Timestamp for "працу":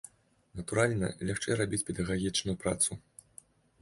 2.65-2.91